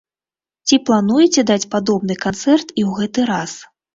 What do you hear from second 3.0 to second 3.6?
гэты раз?